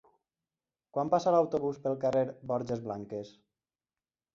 Quan 0.97 1.11
passa 1.15 1.35
l'autobús 1.37 1.79
pel 1.85 2.01
carrer 2.07 2.27
Borges 2.55 2.87
Blanques? 2.91 3.41